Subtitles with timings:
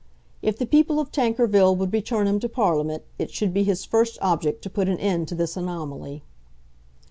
[0.41, 4.17] If the people of Tankerville would return him to Parliament it should be his first
[4.19, 6.23] object to put an end to this anomaly.